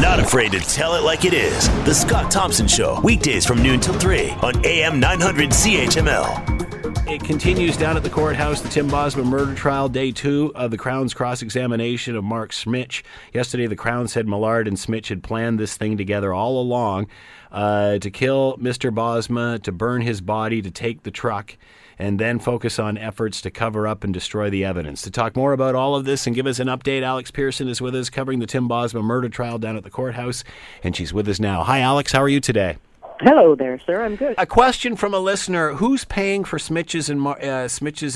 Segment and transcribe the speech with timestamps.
[0.00, 1.70] Not afraid to tell it like it is.
[1.86, 7.08] The Scott Thompson Show, weekdays from noon till 3 on AM 900 CHML.
[7.10, 10.76] It continues down at the courthouse, the Tim Bosma murder trial, day two of the
[10.76, 13.04] Crown's cross examination of Mark Smich.
[13.32, 17.06] Yesterday, the Crown said Millard and Smich had planned this thing together all along
[17.50, 18.94] uh, to kill Mr.
[18.94, 21.56] Bosma, to burn his body, to take the truck
[21.98, 25.02] and then focus on efforts to cover up and destroy the evidence.
[25.02, 27.80] To talk more about all of this and give us an update, Alex Pearson is
[27.80, 30.44] with us covering the Tim Bosma murder trial down at the courthouse,
[30.82, 31.62] and she's with us now.
[31.62, 32.12] Hi, Alex.
[32.12, 32.76] How are you today?
[33.20, 34.04] Hello there, sir.
[34.04, 34.34] I'm good.
[34.36, 37.68] A question from a listener: Who's paying for Smich's and uh,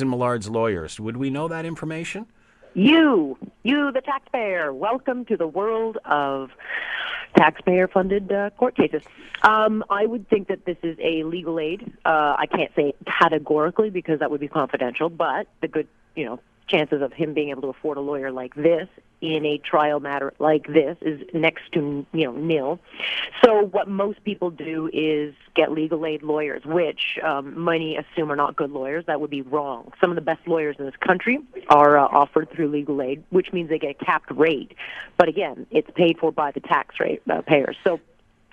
[0.03, 1.01] and Millard's lawyers?
[1.01, 2.27] Would we know that information?
[2.74, 4.73] You, you, the taxpayer.
[4.73, 6.51] Welcome to the world of
[7.37, 9.02] taxpayer-funded uh, court cases.
[9.42, 11.92] Um, I would think that this is a legal aid.
[12.05, 16.41] Uh, I can't say categorically because that would be confidential, but the good, you know,
[16.69, 18.89] chances of him being able to afford a lawyer like this
[19.20, 22.80] in a trial matter like this is next to you know nil.
[23.45, 28.36] So what most people do is get legal aid lawyers, which um, many assume are
[28.36, 29.05] not good lawyers.
[29.06, 29.92] That would be wrong.
[30.00, 33.53] Some of the best lawyers in this country are uh, offered through legal aid, which
[33.53, 34.75] means they get a capped rate.
[35.19, 37.77] But again, it's paid for by the tax rate uh, payers.
[37.84, 38.00] So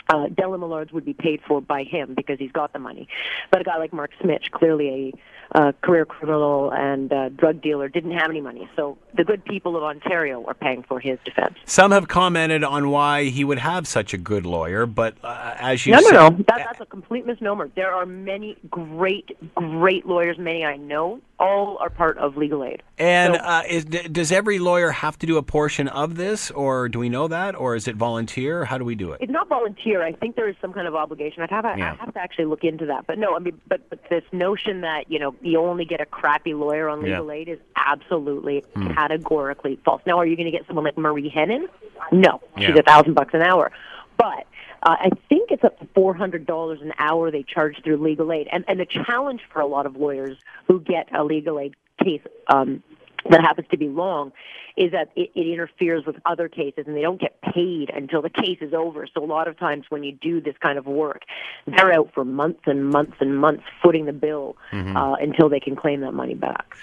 [0.09, 3.07] uh, Dellen Millards would be paid for by him because he's got the money.
[3.51, 5.13] But a guy like Mark Smich, clearly
[5.53, 8.69] a uh, career criminal and uh, drug dealer, didn't have any money.
[8.75, 11.55] So the good people of Ontario are paying for his defense.
[11.65, 15.85] Some have commented on why he would have such a good lawyer, but uh, as
[15.85, 17.69] you no, said, no, no, that, that's a complete misnomer.
[17.75, 22.83] There are many great, great lawyers, many I know, all are part of legal aid.
[22.97, 26.51] And So- uh, is, d- does every lawyer have to do a portion of this,
[26.51, 28.65] or do we know that, or is it volunteer?
[28.65, 29.21] How do we do it?
[29.21, 29.96] It's not volunteer.
[30.03, 31.43] I think there is some kind of obligation.
[31.43, 31.91] I'd have to, Yeah.
[31.93, 33.05] I'd have to actually look into that.
[33.07, 36.05] But no, I mean, but, but this notion that you know you only get a
[36.05, 37.31] crappy lawyer on legal Yeah.
[37.33, 38.91] aid is absolutely Hmm.
[38.93, 40.01] categorically false.
[40.05, 41.67] Now, are you going to get someone like Marie Henein?
[42.11, 43.71] No, she's a thousand bucks an hour.
[44.17, 44.45] But
[44.83, 48.31] uh, I think it's up to four hundred dollars an hour they charge through legal
[48.31, 48.47] aid.
[48.51, 52.21] And and the challenge for a lot of lawyers who get a legal aid case
[52.47, 52.83] um,
[53.29, 54.31] that happens to be long
[54.75, 58.29] is that it, it interferes with other cases and they don't get paid until the
[58.29, 59.07] case is over.
[59.13, 61.23] So a lot of times when you do this kind of work,
[61.65, 65.75] they're out for months and months and months footing the bill uh, until they can
[65.75, 66.75] claim that money back.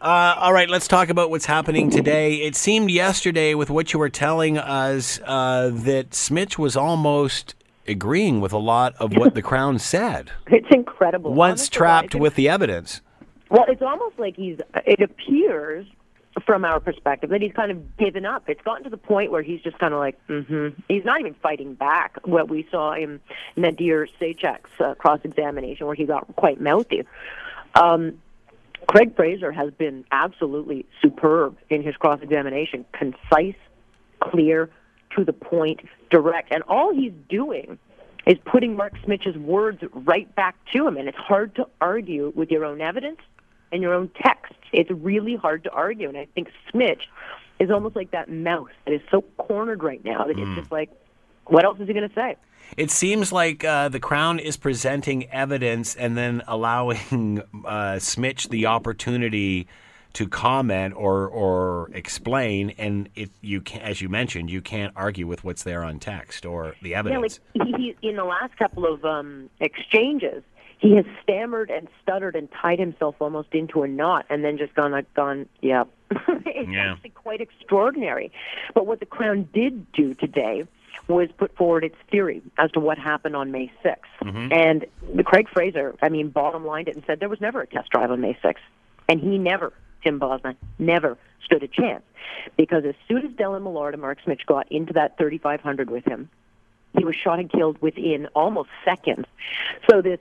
[0.00, 2.36] Uh, all right, let's talk about what's happening today.
[2.36, 7.54] It seemed yesterday, with what you were telling us, uh, that Smich was almost
[7.86, 10.32] agreeing with a lot of what the Crown said.
[10.48, 11.32] It's incredible.
[11.32, 13.00] Once Honest to trapped with the evidence.
[13.52, 14.58] Well, it's almost like he's.
[14.86, 15.86] It appears
[16.46, 18.48] from our perspective that he's kind of given up.
[18.48, 20.80] It's gotten to the point where he's just kind of like, mm-hmm.
[20.88, 22.16] He's not even fighting back.
[22.26, 23.20] What we saw in
[23.54, 27.02] Nadir Sachak's uh, cross-examination, where he got quite mouthy.
[27.74, 28.22] Um,
[28.86, 33.60] Craig Fraser has been absolutely superb in his cross-examination, concise,
[34.20, 34.70] clear,
[35.14, 35.80] to the point,
[36.10, 37.78] direct, and all he's doing
[38.26, 40.96] is putting Mark Smich's words right back to him.
[40.96, 43.18] And it's hard to argue with your own evidence
[43.72, 44.54] and your own text.
[44.72, 46.08] It's really hard to argue.
[46.08, 47.00] And I think Smich
[47.58, 50.90] is almost like that mouse that is so cornered right now that it's just like,
[51.46, 52.36] what else is he going to say?
[52.76, 58.66] It seems like uh, the Crown is presenting evidence and then allowing uh, Smich the
[58.66, 59.66] opportunity
[60.14, 62.70] to comment or or explain.
[62.78, 66.44] And if you can, as you mentioned, you can't argue with what's there on text
[66.44, 67.40] or the evidence.
[67.54, 70.42] Yeah, like he, he in the last couple of um, exchanges,
[70.82, 74.74] he has stammered and stuttered and tied himself almost into a knot, and then just
[74.74, 75.84] gone like gone, yeah.
[76.10, 76.92] it's Yeah.
[76.92, 78.32] actually quite extraordinary.
[78.74, 80.66] But what the Crown did do today
[81.06, 83.96] was put forward its theory as to what happened on May 6th.
[84.22, 84.52] Mm-hmm.
[84.52, 87.66] And the Craig Fraser, I mean, bottom lined it and said there was never a
[87.66, 88.56] test drive on May 6th.
[89.08, 89.72] And he never,
[90.02, 92.02] Tim Bosma, never stood a chance.
[92.56, 96.28] Because as soon as Dellen Millard and Mark Smich got into that 3500 with him,
[96.98, 99.26] he was shot and killed within almost seconds.
[99.88, 100.18] So this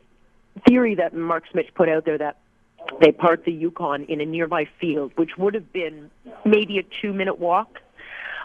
[0.67, 2.37] theory that Mark Smich put out there that
[2.99, 6.09] they parked the Yukon in a nearby field, which would have been
[6.45, 7.79] maybe a two-minute walk,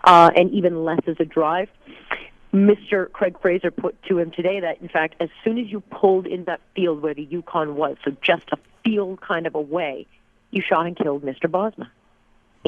[0.04, 1.68] uh, and even less as a drive.
[2.52, 3.10] Mr.
[3.12, 6.44] Craig Fraser put to him today that, in fact, as soon as you pulled in
[6.44, 10.06] that field where the Yukon was, so just a field kind of away,
[10.50, 11.50] you shot and killed Mr.
[11.50, 11.88] Bosma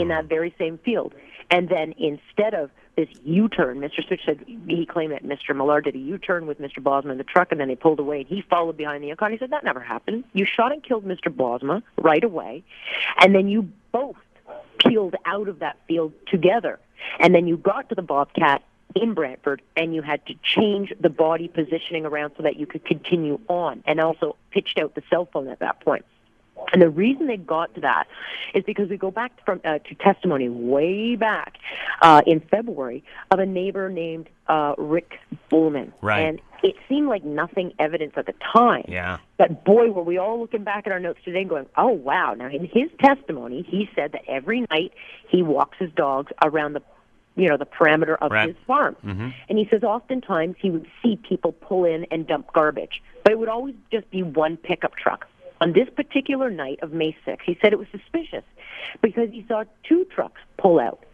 [0.00, 1.14] in that very same field.
[1.50, 4.06] And then instead of this U-turn, Mr.
[4.06, 5.56] Smich said he claimed that Mr.
[5.56, 6.78] Millard did a U-turn with Mr.
[6.80, 9.32] Bosma in the truck, and then they pulled away, and he followed behind the Yukon.
[9.32, 10.24] He said that never happened.
[10.32, 11.32] You shot and killed Mr.
[11.34, 12.64] Bosma right away,
[13.20, 14.16] and then you both
[14.78, 16.78] peeled out of that field together,
[17.20, 18.62] and then you got to the Bobcat
[18.94, 22.84] in Brantford, and you had to change the body positioning around so that you could
[22.84, 26.04] continue on, and also pitched out the cell phone at that point.
[26.72, 28.06] And the reason they got to that
[28.54, 31.56] is because we go back from uh, to testimony way back
[32.02, 35.18] uh, in February of a neighbor named uh, Rick
[35.48, 35.92] Bullman.
[36.02, 36.20] Right.
[36.20, 38.84] And it seemed like nothing evidence at the time.
[38.88, 39.18] Yeah.
[39.36, 42.34] But boy, were we all looking back at our notes today and going, oh, wow.
[42.34, 44.92] Now, in his testimony, he said that every night
[45.28, 46.82] he walks his dogs around the
[47.36, 48.48] you know the parameter of Right.
[48.48, 49.28] his farm Mm-hmm.
[49.48, 53.38] and he says oftentimes he would see people pull in and dump garbage but it
[53.38, 55.24] would always just be one pickup truck
[55.60, 58.44] on this particular night of may 6th he said it was suspicious
[59.02, 61.04] because he saw two trucks pull out.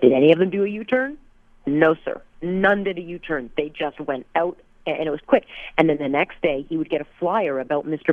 [0.00, 1.18] Did any of them do a u-turn?
[1.66, 2.20] No sir.
[2.42, 3.50] None did a u-turn.
[3.56, 5.46] They just went out and it was quick.
[5.78, 8.12] And then the next day he would get a flyer about mr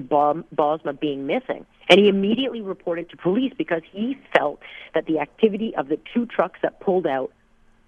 [0.56, 1.66] bosma being missing.
[1.90, 4.62] And he immediately reported to police because he felt
[4.94, 7.32] that the activity of the two trucks that pulled out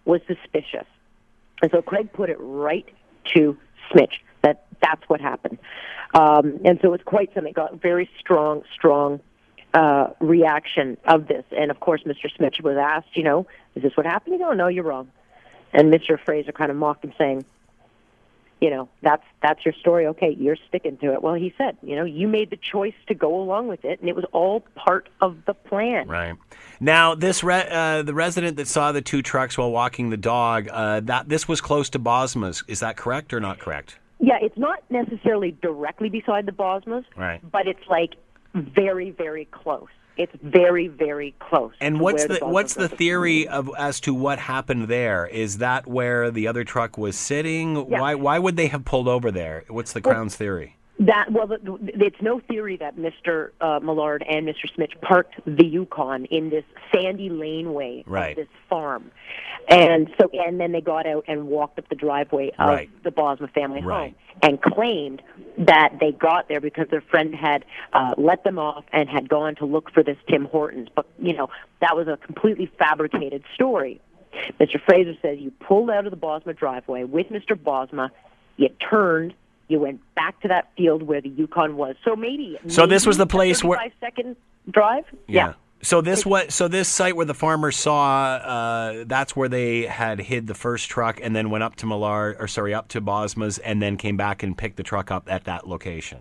[0.06, 0.88] was suspicious.
[1.62, 2.86] And so Craig put it right
[3.36, 3.58] to
[3.90, 4.20] Smich
[4.84, 5.58] that's what happened.
[6.14, 7.54] Um, and so it was quite something.
[7.54, 9.20] Got very strong, strong
[9.74, 11.44] uh, reaction of this.
[11.58, 12.32] And of course, Mr.
[12.36, 14.36] Smith was asked, you know, is this what happened?
[14.36, 15.10] He go, no, you're wrong.
[15.72, 16.20] And Mr.
[16.24, 17.46] Fraser kind of mocked him, saying,
[18.62, 20.08] you know, that's that's your story.
[20.08, 21.22] Okay, you're sticking to it.
[21.22, 24.08] Well, he said, you know, you made the choice to go along with it, and
[24.08, 26.08] it was all part of the plan.
[26.08, 26.36] Right.
[26.80, 30.70] Now, this re- uh, the resident that saw the two trucks while walking the dog,
[30.72, 32.64] uh, that this was close to Bosma's.
[32.70, 33.98] Is that correct or not correct?
[34.26, 37.42] Yeah, it's not necessarily directly beside the Bosmas, Right.
[37.52, 38.12] but it's like
[38.54, 39.90] very, very close.
[40.16, 41.74] It's very, very close.
[41.82, 45.26] And what's where the what's the theory of as to what happened there?
[45.26, 47.76] Is that where the other truck was sitting?
[47.90, 48.00] Yeah.
[48.00, 49.66] Why why would they have pulled over there?
[49.68, 50.78] What's the Crown's theory?
[51.00, 53.50] That well, it's no theory that Mr.
[53.60, 54.72] Uh, Millard and Mr.
[54.76, 56.64] Smith parked the Yukon in this
[56.94, 58.38] sandy laneway Right.
[58.38, 59.10] of this farm,
[59.70, 62.90] and so and then they got out and walked up the driveway of Right.
[63.04, 64.14] the Bosma family Right.
[64.14, 65.24] home and claimed
[65.58, 69.56] that they got there because their friend had uh, let them off and had gone
[69.56, 70.90] to look for this Tim Hortons.
[70.94, 71.50] But you know
[71.82, 74.00] that was a completely fabricated story.
[74.60, 74.80] Mr.
[74.80, 77.56] Fraser says you pulled out of the Bosma driveway with Mr.
[77.56, 78.12] Bosma,
[78.58, 79.34] you turned,
[79.68, 81.96] you went back to that field where the Yukon was.
[82.04, 82.58] So maybe.
[82.68, 84.36] So this was the place where- 35 second
[84.72, 85.06] drive.
[85.28, 85.54] Yeah.
[85.82, 90.20] So this what so this site where the farmers saw uh, that's where they had
[90.22, 93.58] hid the first truck and then went up to Millar, or sorry up to Bosma's
[93.58, 96.20] and then came back and picked the truck up at that location.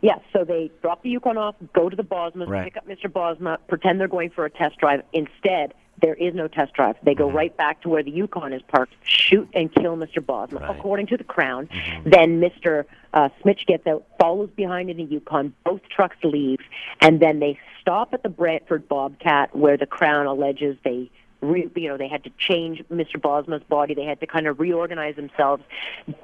[0.00, 2.64] Yeah, so they drop the Yukon off, go to the Bosma, Right.
[2.64, 3.06] pick up Mr.
[3.06, 5.02] Bosma, pretend they're going for a test drive.
[5.12, 6.96] Instead, there is no test drive.
[7.02, 7.18] They Mm-hmm.
[7.22, 10.18] go right back to where the Yukon is parked, shoot and kill Mr.
[10.18, 10.76] Bosma, Right.
[10.76, 11.68] according to the Crown.
[12.04, 12.84] Then Mr.
[13.14, 15.54] Uh, Smich gets out, follows behind in the Yukon.
[15.64, 16.58] Both trucks leave,
[17.00, 21.10] and then they stop at the Brantford Bobcat, where the Crown alleges they.
[21.40, 23.16] Re, you know, they had to change Mr.
[23.20, 23.94] Bosma's body.
[23.94, 25.64] They had to kind of reorganize themselves,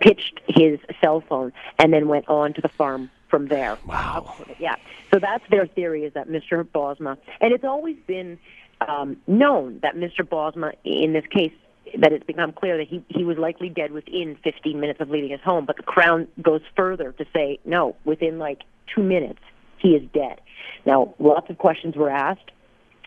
[0.00, 3.76] pitched his cell phone, and then went on to the farm from there.
[3.84, 4.32] Wow.
[4.60, 4.76] Yeah.
[5.12, 6.62] So that's their theory is that Mr.
[6.62, 8.38] Bosma, and it's always been
[8.86, 10.20] um, known that Mr.
[10.20, 11.52] Bosma, in this case,
[11.98, 15.30] that it's become clear that he, he was likely dead within 15 minutes of leaving
[15.30, 15.64] his home.
[15.64, 18.62] But the Crown goes further to say, no, within like
[18.94, 19.40] two minutes,
[19.78, 20.40] he is dead.
[20.84, 22.50] Now, lots of questions were asked.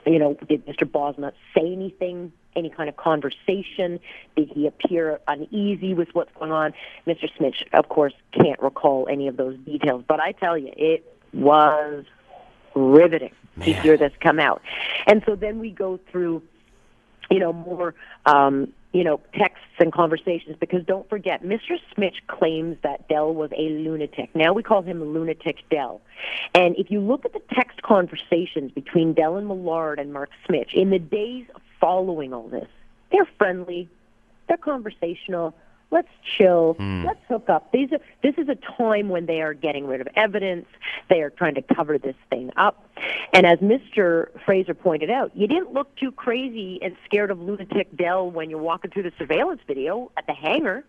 [0.06, 0.90] You know, did Mr.
[0.90, 4.00] Bosma say anything, any kind of conversation?
[4.36, 6.74] Did he appear uneasy with what's going on?
[7.06, 7.30] Mr.
[7.38, 10.04] Smith, of course, can't recall any of those details.
[10.08, 12.06] But I tell you, it was
[12.74, 13.82] riveting Man.
[13.82, 14.62] hear this come out.
[15.08, 16.42] And so then we go through,
[17.30, 17.96] you know, more,
[18.26, 21.78] um, you know, texts and conversations because don't forget, Mr.
[21.94, 24.30] Smith claims that Dell was a lunatic.
[24.36, 26.02] Now we call him Lunatic Dell.
[26.54, 30.68] And if you look at the text conversations between Dell and Millard and Mark Smith
[30.74, 31.46] in the days
[31.80, 32.68] following all this,
[33.12, 33.90] they're friendly,
[34.48, 35.54] they're conversational.
[35.92, 36.08] Let's
[36.38, 36.76] chill.
[36.80, 37.06] Hmm.
[37.06, 37.72] Let's hook up.
[37.74, 40.66] These are, this is a time when they are getting rid of evidence.
[41.10, 42.90] They are trying to cover this thing up.
[43.34, 44.30] And as Mr.
[44.46, 48.60] Fraser pointed out, you didn't look too crazy and scared of lunatic Dell when you're
[48.60, 50.86] walking through the surveillance video at the hangar.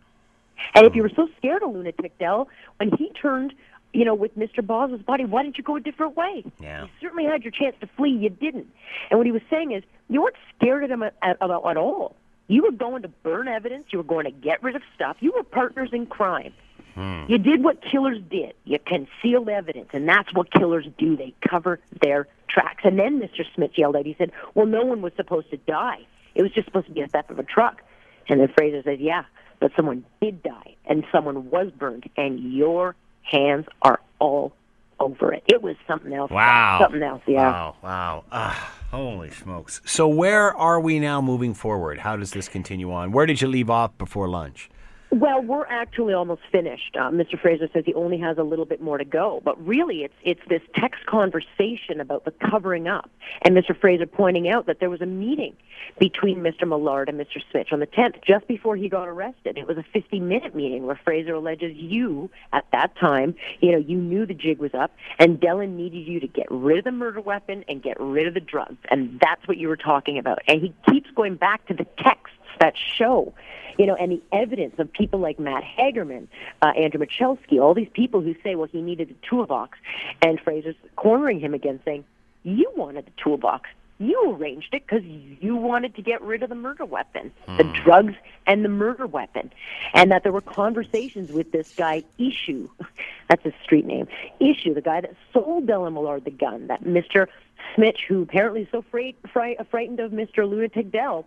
[0.74, 3.54] And if you were so scared of lunatic Dell, when he turned,
[3.92, 4.64] you know, with Mr.
[4.64, 6.44] Bos's body, why didn't you go a different way?
[6.60, 6.84] Yeah.
[6.84, 8.10] You certainly had your chance to flee.
[8.10, 8.68] You didn't.
[9.10, 12.14] And what he was saying is, you weren't scared of him at, at, at all.
[12.52, 13.86] You were going to burn evidence.
[13.92, 15.16] You were going to get rid of stuff.
[15.20, 16.52] You were partners in crime.
[16.94, 18.52] You did what killers did.
[18.64, 21.16] You concealed evidence, and that's what killers do.
[21.16, 22.82] They cover their tracks.
[22.84, 23.46] And then Mr.
[23.54, 26.06] Smith yelled out, he said, Well, no one was supposed to die.
[26.34, 27.80] It was just supposed to be a theft of a truck.
[28.28, 29.24] And then Fraser said, Yeah,
[29.58, 34.52] but someone did die, and someone was burned, and your hands are all
[35.00, 35.44] over it.
[35.46, 36.30] It was something else.
[36.30, 36.80] Wow.
[36.82, 37.50] Something else, yeah.
[37.50, 37.76] Wow.
[37.82, 38.24] Wow.
[38.30, 39.80] Ah, holy smokes.
[39.86, 42.00] So where are we now moving forward?
[42.00, 43.10] How does this continue on?
[43.10, 44.68] Where did you leave off before lunch?
[45.12, 46.96] Well, we're actually almost finished.
[46.96, 47.38] Uh, Mr.
[47.38, 50.40] Fraser says he only has a little bit more to go, but really, it's it's
[50.48, 53.10] this text conversation about the covering up,
[53.42, 53.78] and Mr.
[53.78, 55.54] Fraser pointing out that there was a meeting
[55.98, 56.66] between Mr.
[56.66, 57.42] Millard and Mr.
[57.52, 59.58] Smich on the 10th, just before he got arrested.
[59.58, 63.98] It was a 50-minute meeting where Fraser alleges you, at that time, you know, you
[63.98, 67.20] knew the jig was up, and Dellen needed you to get rid of the murder
[67.20, 70.38] weapon and get rid of the drugs, and that's what you were talking about.
[70.48, 73.32] And he keeps going back to the texts that show
[73.78, 76.28] you know, and the evidence of people like Matt Hagerman,
[76.60, 79.78] uh, Andrew Michalski, all these people who say, well, he needed a toolbox,
[80.20, 82.04] and Fraser's cornering him again, saying,
[82.42, 83.70] you wanted the toolbox.
[83.98, 87.56] You arranged it because you wanted to get rid of the murder weapon, hmm.
[87.56, 88.14] the drugs
[88.48, 89.52] and the murder weapon,
[89.94, 92.68] and that there were conversations with this guy Issue,
[93.28, 94.08] that's his street name,
[94.40, 97.28] Issue, the guy that sold Dellen Millard the gun, that Mr.
[97.76, 100.48] Smich, who apparently is so fright, fright, frightened of Mr.
[100.48, 101.24] Lunatic Dell,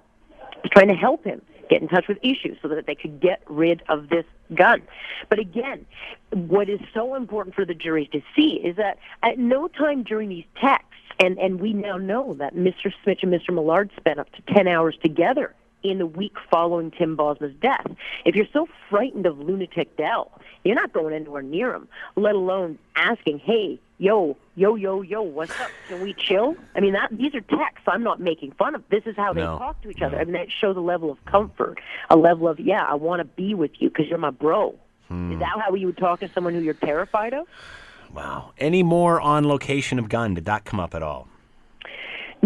[0.65, 3.41] was trying to help him get in touch with issues so that they could get
[3.48, 4.81] rid of this gun.
[5.29, 5.86] But again,
[6.31, 10.29] what is so important for the jury to see is that at no time during
[10.29, 12.91] these texts, and, and we now know that Mr.
[13.03, 13.53] Smich and Mr.
[13.53, 15.53] Millard spent up to 10 hours together
[15.89, 17.87] in the week following Tim Bosma's death.
[18.25, 20.31] If you're so frightened of lunatic Dell,
[20.63, 25.51] you're not going anywhere near him, let alone asking, hey, yo, yo, yo, yo, what's
[25.59, 25.69] up?
[25.87, 26.55] Can we chill?
[26.75, 27.87] I mean, that these are texts.
[27.87, 28.83] I'm not making fun of.
[28.89, 30.07] This is how they no, talk to each no.
[30.07, 30.19] other.
[30.19, 33.25] I mean, that shows a level of comfort, a level of yeah, I want to
[33.25, 34.75] be with you because you're my bro.
[35.07, 35.33] Hmm.
[35.33, 37.47] Is that how you would talk to someone who you're terrified of?
[38.13, 38.53] Wow.
[38.57, 40.33] Any more on location of gun?
[40.33, 41.27] Did that come up at all?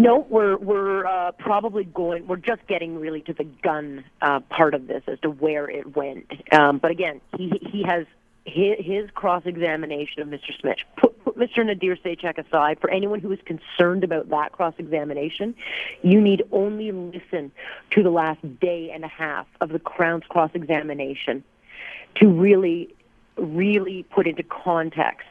[0.00, 2.26] No, we're we're uh, probably going.
[2.26, 5.94] We're just getting really to the gun uh, part of this as to where it
[5.94, 6.32] went.
[6.54, 8.06] Um, but again, he he has
[8.46, 10.58] his, his cross examination of Mr.
[10.58, 10.78] Smith.
[10.96, 11.66] Put, put Mr.
[11.66, 12.80] Nadir Sachak aside.
[12.80, 15.54] For anyone who is concerned about that cross examination,
[16.00, 17.52] you need only listen
[17.90, 21.44] to the last day and a half of the Crown's cross examination
[22.14, 22.88] to really,
[23.36, 25.28] really put into context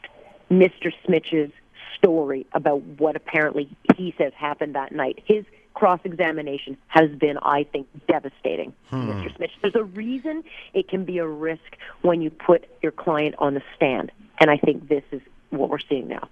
[0.52, 0.94] Mr.
[1.04, 1.52] Smich's
[1.98, 5.20] story about what apparently he says happened that night.
[5.26, 9.10] His cross examination has been, I think, devastating, hmm.
[9.10, 9.36] Mr.
[9.36, 9.50] Smith.
[9.62, 10.44] There's a reason
[10.74, 14.58] it can be a risk when you put your client on the stand, and I
[14.58, 16.28] think this is what we're seeing now.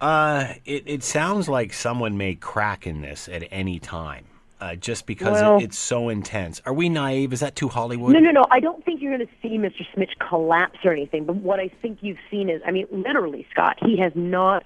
[0.00, 4.24] Uh, it, it sounds like someone may crack in this at any time.
[4.62, 6.62] Uh, just because well, it, it's so intense.
[6.64, 7.32] Are we naive?
[7.32, 8.12] Is that too Hollywood?
[8.12, 8.46] No, no, no.
[8.52, 9.84] I don't think you're going to see Mr.
[9.92, 11.24] Smith collapse or anything.
[11.24, 14.62] But what I think you've seen is, I mean, literally, Scott, he has not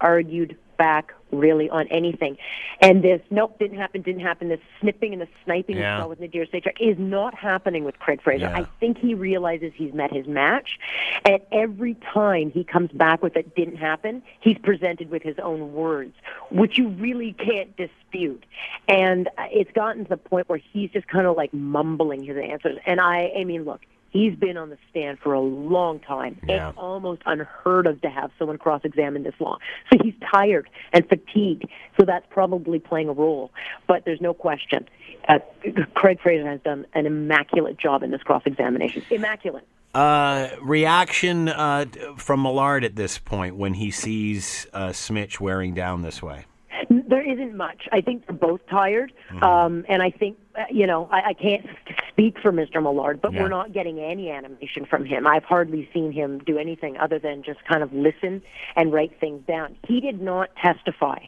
[0.00, 2.36] argued back really on anything.
[2.80, 5.96] And this, nope, didn't happen, didn't happen, this snipping and the sniping yeah.
[5.96, 8.46] we saw with Nadir Sachak is not happening with Craig Fraser.
[8.46, 8.58] Yeah.
[8.58, 10.78] I think he realizes he's met his match.
[11.24, 15.72] And every time he comes back with it didn't happen, he's presented with his own
[15.72, 16.14] words,
[16.50, 18.44] which you really can't dispute.
[18.88, 22.36] And uh, it's gotten to the point where he's just kind of like mumbling his
[22.36, 22.78] answers.
[22.86, 26.40] And I, I mean, look, He's been on the stand for a long time.
[26.46, 26.70] Yeah.
[26.70, 29.58] It's almost unheard of to have someone cross examine this long.
[29.92, 31.66] So he's tired and fatigued.
[31.98, 33.50] So that's probably playing a role.
[33.86, 34.88] But there's no question.
[35.28, 35.38] Uh,
[35.94, 39.04] Craig Fraser has done an immaculate job in this cross examination.
[39.10, 39.66] Immaculate.
[39.92, 41.84] Uh, reaction uh,
[42.16, 46.46] from Millard at this point when he sees uh, Smich wearing down this way?
[46.88, 47.88] There isn't much.
[47.90, 49.42] I think they're both tired, mm-hmm.
[49.42, 51.66] um, and I think uh, you know I, I can't
[52.10, 52.82] speak for Mr.
[52.82, 53.42] Millard, but yeah.
[53.42, 55.26] we're not getting any animation from him.
[55.26, 58.42] I've hardly seen him do anything other than just kind of listen
[58.76, 59.76] and write things down.
[59.86, 61.18] He did not testify.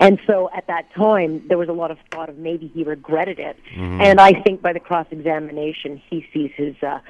[0.00, 3.38] And so at that time, there was a lot of thought of maybe he regretted
[3.38, 3.56] it.
[3.74, 4.00] Mm-hmm.
[4.00, 7.00] And I think by the cross examination, he sees his uh,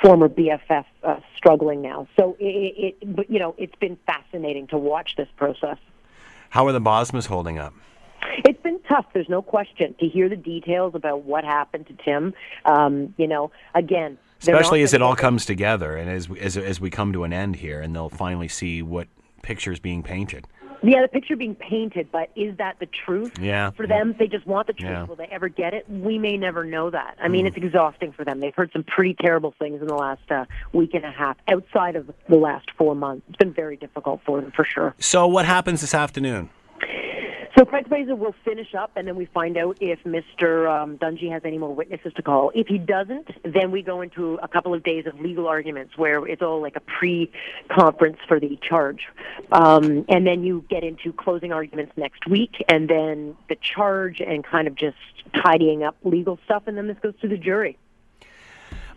[0.00, 2.06] former BFF uh, struggling now.
[2.18, 5.78] So it, it, but you know, it's been fascinating to watch this process.
[6.50, 7.74] How are the Bosmas holding up?
[8.90, 9.06] Tough.
[9.14, 12.34] There's no question to hear the details about what happened to Tim.
[12.64, 16.90] Um, you know, again, especially as it all comes together and as, as as we
[16.90, 19.06] come to an end here, and they'll finally see what
[19.42, 20.46] picture is being painted.
[20.82, 23.38] Yeah, the picture being painted, but is that the truth?
[23.38, 23.70] Yeah.
[23.72, 24.90] For them, they just want the truth.
[24.90, 25.04] Yeah.
[25.04, 25.88] Will they ever get it?
[25.90, 27.16] We may never know that.
[27.20, 27.48] I mean, mm.
[27.48, 28.40] it's exhausting for them.
[28.40, 31.96] They've heard some pretty terrible things in the last uh, week and a half outside
[31.96, 33.26] of the last four months.
[33.28, 34.94] It's been very difficult for them, for sure.
[34.98, 36.48] So, what happens this afternoon?
[37.60, 40.66] So Fraser will finish up, and then we find out if Mr.
[40.66, 42.50] Um, Dungey has any more witnesses to call.
[42.54, 46.26] If he doesn't, then we go into a couple of days of legal arguments where
[46.26, 49.08] it's all like a pre-conference for the charge,
[49.52, 54.42] um, and then you get into closing arguments next week, and then the charge, and
[54.42, 54.96] kind of just
[55.34, 57.76] tidying up legal stuff, and then this goes to the jury.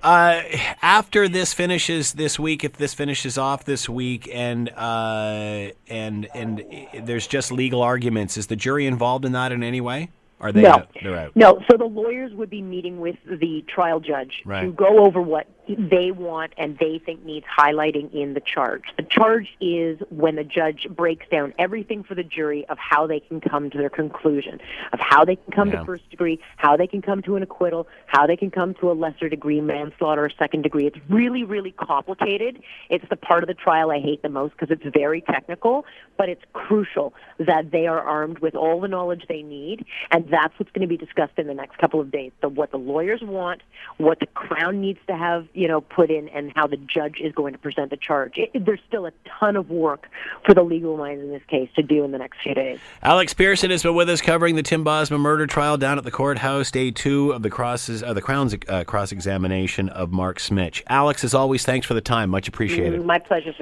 [0.04, 0.42] Uh,
[0.82, 5.70] after this finishes this week, if this finishes off this week, and uh,
[6.04, 6.64] and and
[7.04, 10.10] there's just legal arguments, is the jury involved in that in any way?
[10.40, 10.72] Are they no.
[10.72, 11.06] out?
[11.06, 11.36] Out.
[11.36, 11.62] No.
[11.72, 14.64] So the lawyers would be meeting with the trial judge Right.
[14.66, 18.84] to go over what they want and they think needs highlighting in the charge.
[18.98, 23.20] The charge is when the judge breaks down everything for the jury of how they
[23.20, 24.60] can come to their conclusion,
[24.92, 25.80] of how they can come Yeah.
[25.80, 28.92] to first degree, how they can come to an acquittal, how they can come to
[28.92, 30.86] a lesser degree manslaughter or second degree.
[30.86, 32.62] It's really, really complicated.
[32.90, 35.86] It's the part of the trial I hate the most because it's very technical,
[36.18, 40.58] but it's crucial that they are armed with all the knowledge they need, and that's
[40.60, 42.32] what's going to be discussed in the next couple of days.
[42.42, 43.62] So what the lawyers want,
[43.98, 47.34] what the Crown needs to have, you know, put in, and how the judge is
[47.34, 48.34] going to present the charge.
[48.38, 50.10] It, there's still a ton of work
[50.46, 52.80] for the legal minds in this case to do in the next few days.
[53.02, 56.12] Alex Pearson has been with us covering the Tim Bosma murder trial down at the
[56.12, 60.82] courthouse, day two of the crosses, uh, the Crown's uh, cross examination of Mark Smich.
[60.88, 62.30] Alex, as always, thanks for the time.
[62.30, 63.06] Much appreciated.
[63.06, 63.62] My pleasure, sir.